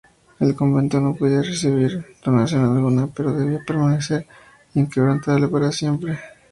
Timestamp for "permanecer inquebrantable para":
3.63-5.71